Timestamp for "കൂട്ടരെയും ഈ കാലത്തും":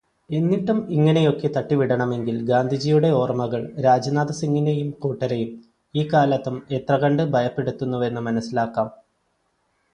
4.99-6.57